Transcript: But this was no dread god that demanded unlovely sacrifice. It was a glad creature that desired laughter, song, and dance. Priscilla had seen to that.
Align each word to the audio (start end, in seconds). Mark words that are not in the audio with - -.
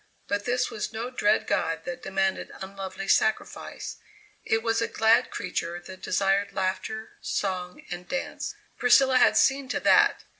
But 0.27 0.45
this 0.45 0.71
was 0.71 0.91
no 0.91 1.11
dread 1.11 1.45
god 1.45 1.85
that 1.85 2.01
demanded 2.01 2.51
unlovely 2.59 3.07
sacrifice. 3.07 3.97
It 4.43 4.63
was 4.63 4.81
a 4.81 4.87
glad 4.87 5.29
creature 5.29 5.79
that 5.79 6.01
desired 6.01 6.53
laughter, 6.53 7.11
song, 7.21 7.85
and 7.91 8.07
dance. 8.09 8.55
Priscilla 8.79 9.19
had 9.19 9.37
seen 9.37 9.69
to 9.69 9.79
that. 9.81 10.23